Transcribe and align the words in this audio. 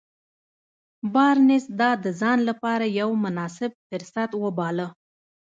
بارنس 1.13 1.63
دا 1.79 1.91
د 2.03 2.05
ځان 2.21 2.39
لپاره 2.49 2.85
يو 2.99 3.09
مناسب 3.25 3.71
فرصت 3.87 4.31
وباله. 4.43 4.87